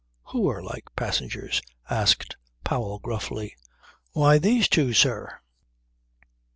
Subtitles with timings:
[0.31, 3.55] "Who are like passengers?" asked Powell gruffly.
[4.13, 5.39] "Why, these two, sir."